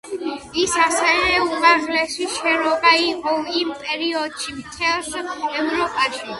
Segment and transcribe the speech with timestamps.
[0.61, 6.29] ის ასევე უმაღლესი შენობა იყო იმ პერიოდში მთელს ევროპაში.